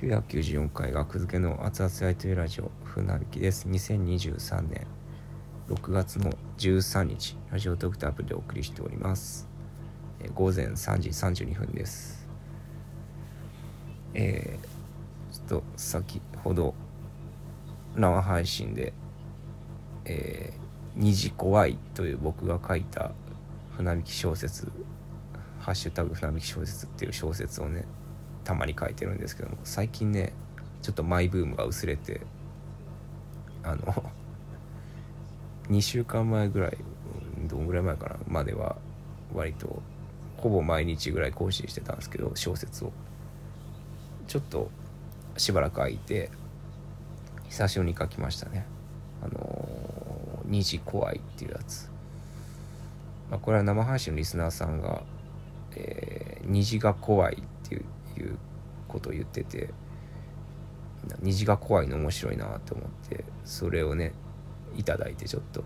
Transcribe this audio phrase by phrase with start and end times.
[0.00, 3.66] 994回学付けの熱々やりとりラジオ船引きです。
[3.68, 4.86] 2023年
[5.68, 9.48] 6月の13日ラジオトークタープリでお送りしております、
[10.20, 12.28] え午前3時32分です。
[14.14, 16.74] えー、ちょっと先ほど
[17.96, 18.92] 生配信で
[20.08, 20.58] えー、
[20.96, 23.12] 虹怖いという僕が書いた
[23.76, 24.72] 船引き小説
[25.60, 27.84] ハッシュタグ船引き小説っていう小説をね
[28.48, 30.32] たまに書いてるんですけども最近ね
[30.80, 32.22] ちょっとマイブームが薄れて
[33.62, 34.10] あの
[35.68, 36.78] 2週間前ぐらい
[37.46, 38.76] どんぐらい前かなまでは
[39.34, 39.82] 割と
[40.38, 42.92] ほぼ毎日ぐらい更新してたんですけど小説を。
[44.28, 44.70] ちょっと
[45.36, 46.30] しばらく空いて
[47.48, 48.64] 久しぶりに書きましたね。
[49.22, 51.90] あのー虹怖いっていうやつ、
[53.30, 55.02] まあ、これは生配信のリスナーさんが、
[55.76, 57.57] えー虹が怖いっ
[58.88, 59.70] ことを言ってて
[61.20, 64.12] 虹が怖いの面白いなと思ってそれをね
[64.76, 65.64] いただいてちょっと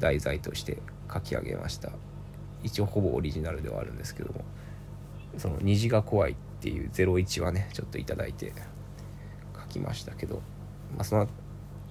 [0.00, 0.78] 題材として
[1.12, 1.90] 書き上げました。
[2.62, 4.44] 一応ほぼオリジナルではあるんですけども
[5.38, 8.52] その虹が怖いっていう01はねちょっといただいて
[9.54, 10.42] 書きましたけど
[10.96, 11.28] まあその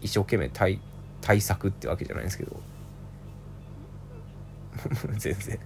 [0.02, 0.81] 一生懸命対
[1.22, 2.59] 対策ってわけじゃないんですけど
[5.17, 5.59] 全然。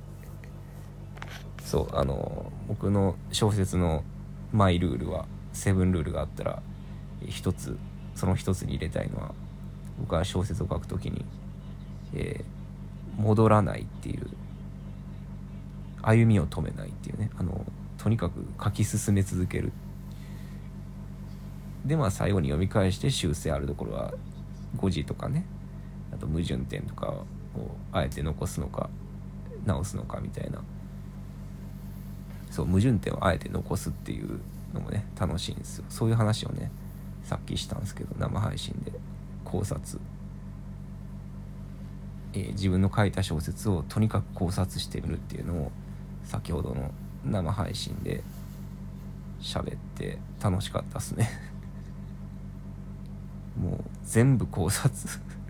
[1.63, 4.03] そうあの僕の小説の
[4.51, 6.61] マイルールはセブンルールがあったら
[7.27, 7.77] 一つ
[8.15, 9.33] その一つに入れたいのは
[9.99, 11.25] 僕は小説を書くときに、
[12.13, 12.59] えー
[13.19, 14.27] 戻らないっていう
[16.01, 17.29] 歩みを止めないっていうね。
[17.37, 17.65] あの
[17.97, 19.73] とにかく書き進め続ける。
[21.85, 24.13] でまあ最後に読み返して修正あるところは
[24.77, 25.45] 誤字とかね。
[26.13, 27.25] あと矛盾点とかを
[27.91, 28.89] あえて残すのか
[29.65, 30.61] 直すのかみたいな。
[32.49, 34.39] そう矛盾点をあえて残すっていう
[34.73, 35.85] のもね楽しいんですよ。
[35.89, 36.71] そういう話をね
[37.23, 38.91] さっきしたんですけど生配信で。
[39.49, 39.99] 考察、
[42.33, 45.71] えー自分の書いた小説をとにかく考察してみるっていうのを
[46.23, 46.91] 先ほどの
[47.25, 48.23] 生配信で
[49.41, 51.29] 喋って楽しかったっすね。
[53.59, 54.91] もう全部考察。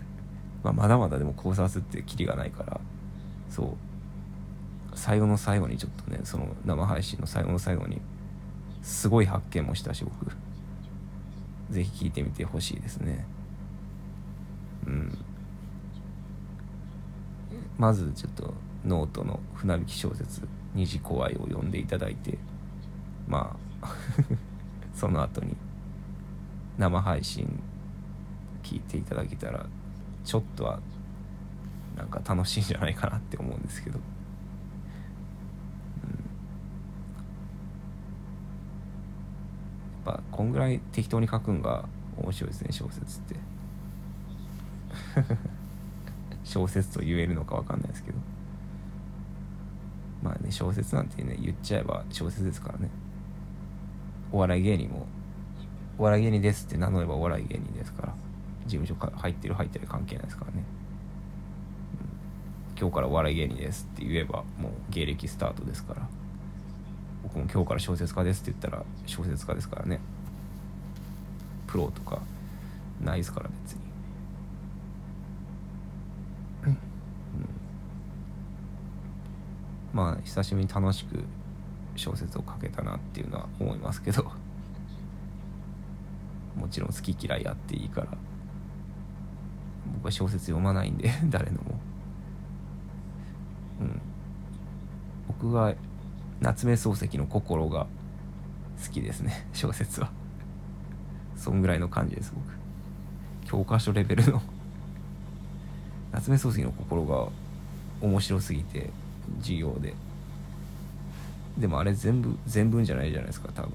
[0.64, 2.80] まあまだまだでも考察ってキリがないから
[3.50, 3.89] そう。
[4.94, 8.00] 最後の最後にちょっとねその生配信の最後の最後に
[8.82, 10.30] すごい発見もしたし僕。
[11.70, 13.24] ぜひ聞いてみてほしいですね。
[14.86, 15.18] うん。
[17.78, 22.38] まずちょっとノートの船引き小説「虹怖い」を読んでいただいて
[23.26, 23.96] まあ
[24.94, 25.56] その後に
[26.76, 27.58] 生配信
[28.62, 29.64] 聞いていただけたら
[30.24, 30.80] ちょっとは
[31.96, 34.02] なんか楽しいんじゃないかなって思うんですけど、う
[36.06, 36.10] ん、
[40.06, 41.84] やっぱこんぐらい適当に書くんが
[42.16, 43.36] 面白いですね小説って。
[46.44, 48.16] 小説と言えるのか分かんないですけど。
[50.22, 52.88] まあね小説なんてね言っちゃえば小説ですからね。
[54.32, 55.06] お笑い芸人も
[55.98, 58.14] お笑い芸人ですって名乗ればお笑い芸人ですから。
[58.64, 60.64] 事務所か入ってる入ってる関係ないですからね、
[62.72, 62.78] うん。
[62.80, 66.08] 今日からお笑い芸人ですって言えばもう芸歴スタートですから。
[67.24, 70.00] 僕も今日から小説家ですって言ったら小説家ですからね。
[71.70, 72.20] プロとか
[73.00, 73.80] ないですから別に、
[76.66, 76.78] うん、
[79.92, 81.24] まあ久しぶりに楽しく
[81.94, 84.24] 小説を書けたなっていうのは思いますけど。
[86.56, 88.08] もちろん好き嫌いあっていいから。
[89.94, 91.80] 僕は小説読まないんで 誰のも。
[93.80, 94.00] うん。
[95.28, 95.74] 僕は
[96.40, 97.86] 夏目漱石の心が
[98.84, 100.10] 好きですね小説は
[101.40, 103.48] そんぐらいの感じです僕。
[103.48, 104.42] 教科書レベルの。
[106.12, 107.28] 夏目漱石の心が
[108.02, 108.90] 面白すぎて
[109.38, 109.94] 授業で。
[111.58, 113.72] でもあれ全部全文じゃないじゃないですか多分。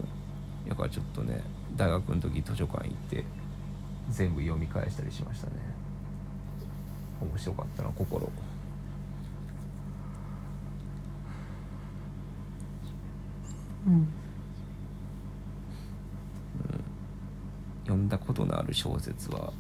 [0.70, 1.42] だからちょっとね
[1.76, 3.24] 大学の時図書館行って
[4.12, 5.54] 全部読み返したりしましたね。
[7.20, 8.32] 面白かったな心。
[13.88, 14.08] うん
[17.86, 19.52] 読んだことのある小説は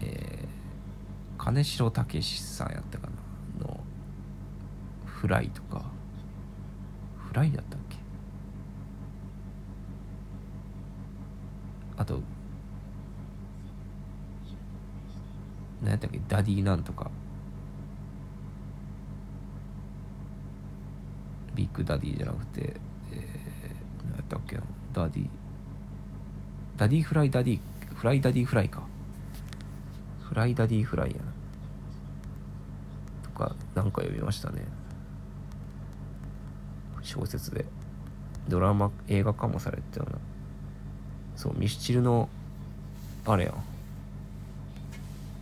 [0.00, 3.08] えー、金城武さんやったか
[3.60, 3.66] な？
[3.66, 3.80] の
[5.06, 5.82] 「フライ」とか
[7.28, 7.96] 「フライ」だったっけ？
[11.96, 12.20] あと
[15.82, 16.20] 何やったっけ？
[16.28, 17.10] ダディなんとか。
[21.54, 22.76] ビッグダディじゃなくて、
[23.12, 24.62] えー、何やったっけな？
[24.92, 25.28] ダディ
[26.76, 27.60] ダディフライダディ
[27.94, 28.82] フライダディフライか。
[30.28, 31.22] フライダディフライやな。
[33.22, 34.62] とかなんか読みましたね。
[37.02, 37.64] 小説で。
[38.48, 40.18] ドラマ映画化もされてたような。
[41.36, 42.28] そうミスチルの
[43.24, 43.52] あれや。
[43.52, 43.54] ん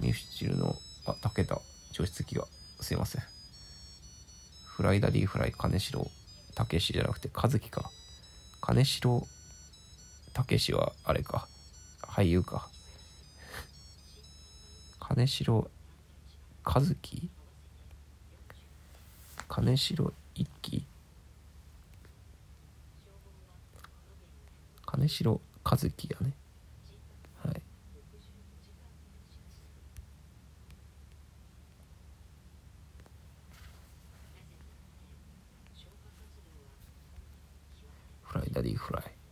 [0.01, 0.77] ミスチルの
[1.07, 1.61] あ竹田。
[1.93, 2.45] 除湿機が
[2.81, 3.23] すいません。
[4.67, 6.07] フライダディフライ金城。
[6.55, 7.91] 武史じゃなくて和樹か。
[8.61, 9.27] 金城
[10.35, 11.47] 武史はあれか。
[12.03, 12.69] 俳優か。
[15.01, 15.71] 金城
[16.65, 17.31] 和樹？
[19.49, 20.85] 金城一輝？
[24.87, 26.35] 金城和樹やね。
[27.45, 27.63] はい。
[38.25, 39.24] フライダディフライ。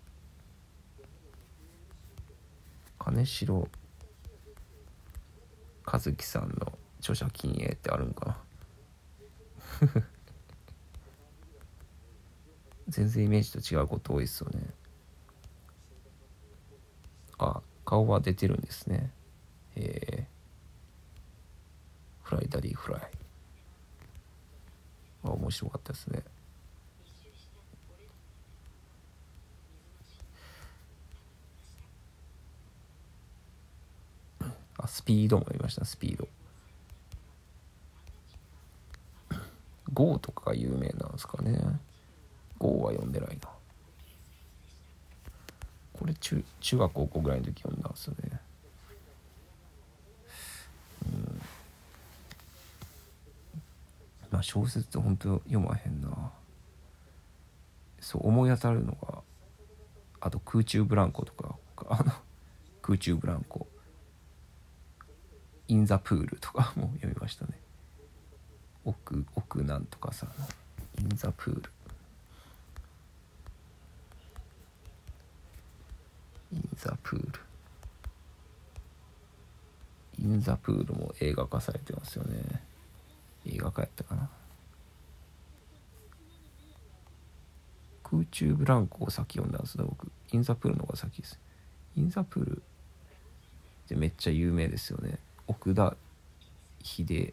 [3.13, 3.69] 金城
[5.85, 8.39] 和樹さんの著者禁影ってあるんかな。
[12.89, 14.63] 全然イメージと違うこと多いですよね。
[17.39, 19.13] あ顔は出てるんですね。
[19.77, 23.11] えー、フライダディフライ。
[25.25, 26.25] あ面白かったですね
[34.83, 36.29] あスピードも読みましたスピード。
[39.93, 41.59] GO とかが有名なんですかね。
[42.57, 43.49] GO は読んでないな。
[45.93, 48.41] これ中中学高校ぐらいの時読んだんですよね。
[51.07, 51.43] うん。
[54.31, 56.31] まあ小説って本当読まへんな。
[58.01, 59.19] そう思い当たるのが
[60.21, 61.57] あと空中ブランコとか
[61.89, 62.13] あの
[62.81, 63.67] 空中ブランコ。
[65.69, 67.53] インザプールとかも読みましたね。
[68.85, 70.27] 奥奥なんとかさ
[70.99, 71.71] インザプール。
[76.53, 77.41] インザプール。
[80.19, 82.63] インザプールも映画化されてますよね。
[83.47, 84.29] 映画化やったかな。
[88.05, 90.13] 空中ブランコを先読んだんですね僕。
[90.33, 91.39] インザプールの方が先です。
[91.97, 95.19] インザプールってめっちゃ有名ですよね。
[95.47, 95.97] 奥田
[96.83, 97.33] 秀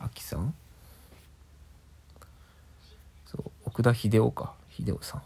[0.00, 0.54] 明さん？
[3.26, 4.54] そう奥田秀夫か。
[4.70, 5.22] 秀夫さん。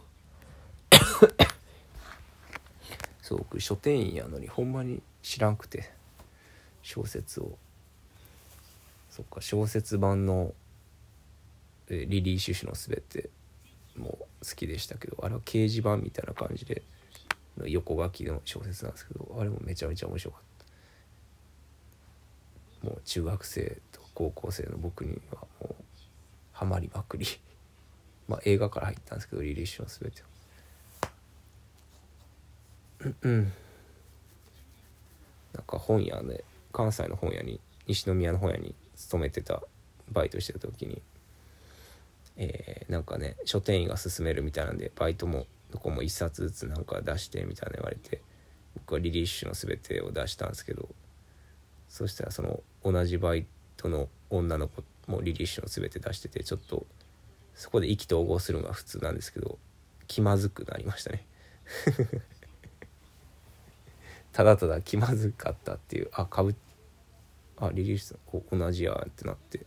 [3.22, 5.92] そう僕書店員やのにほんまに知らんくて。
[6.82, 7.56] 小説を。
[9.08, 10.54] そっか小説版の
[11.88, 13.30] 「えリリー・シュシュのすべて」
[13.96, 16.82] もう好きでしたけどあれは掲示板みたいな感じで
[17.58, 20.51] の横書きの小説なんですけどあれもめちゃめちゃ面白かった。
[22.82, 25.74] もう中学生と高校生の僕にはもう
[26.52, 27.26] ハマりまくり。
[28.28, 30.22] まあ映画から入ったんですけど「リリー・シュのすべて」
[33.22, 33.52] うん。
[35.52, 39.62] なんか本屋で関西の本屋に西宮の本屋に勤めてた
[40.10, 41.02] バイトしてた時に、
[42.36, 48.20] えーなんかね書店員が勧めるみたいなんでバイトもどこも1冊ずつなんか出してみたいな言われて
[48.74, 50.88] 僕はリリッシュの全てを出したんですけど
[51.92, 53.44] そしたらその同じバイ
[53.76, 56.86] トの女の子もリリッシュの全て出しててちょっと
[57.54, 59.58] そこで意気投合するのが普通なんですけど
[60.06, 61.26] 気まずくなりましたね。
[64.32, 66.54] ただただ気まずかったっていうあかぶ
[67.58, 69.66] あリリースこう同じやってなって。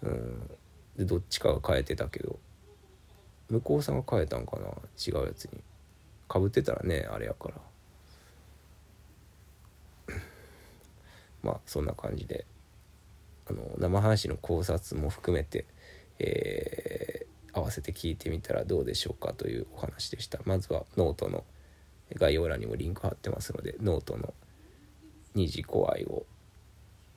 [0.00, 0.50] うん。
[0.96, 2.38] でどっちかが変えてたけど
[3.50, 4.68] 向こうさんが変えたんかな？
[5.06, 5.62] 違うやつに。
[6.28, 7.69] かぶってたらねあれやから。
[11.42, 12.46] まあそんな感じで
[13.48, 15.66] あの生配信の考察も含めて、
[16.18, 20.40] えー合わせて聞いてみたらどうでしょうかというお話でした。
[20.44, 21.44] まずはノートの
[22.14, 24.34] 概要欄にもリンク貼ってますのでノートの
[25.34, 26.26] 「二次怖い」を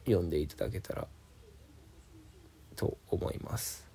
[0.06, 1.08] 読んでいただけたら
[2.76, 3.88] と思います。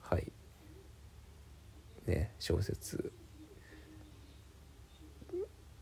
[0.00, 0.32] はい。
[2.06, 3.12] ね小説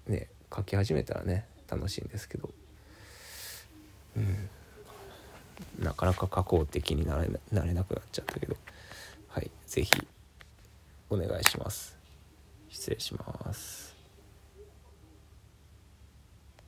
[0.06, 2.50] ね書き始めたらね楽しいんですけど。
[4.16, 4.48] うん。
[5.78, 8.56] なかなか加工的になれななれなくなっちゃったけど。
[9.28, 9.50] はい。
[9.66, 9.90] 是非
[11.10, 11.96] お願いします。
[12.68, 13.87] 失礼します。